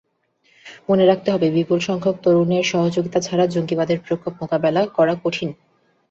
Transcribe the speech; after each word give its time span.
মনে 0.89 1.03
রাখতে 1.05 1.29
হবে, 1.31 1.47
বিপুলসংখ্যক 1.51 2.15
তরুণের 2.23 2.63
সহযোগিতা 2.63 3.19
ছাড়া 3.19 3.45
জঙ্গিবাদের 3.47 3.97
প্রকোপ 4.05 4.33
মোকাবিলা 4.41 4.81
করা 4.97 5.13
কঠিন। 5.23 5.49